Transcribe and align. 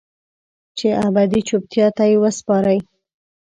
چې 0.77 0.87
ابدي 1.07 1.41
چوپتیا 1.47 1.87
ته 1.97 2.03
یې 2.09 2.17
وسپارئ 2.23 2.79